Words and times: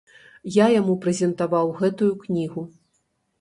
Я 0.53 0.65
яму 0.79 0.95
прэзентаваў 1.03 1.69
гэтую 1.83 2.09
кнігу. 2.23 2.65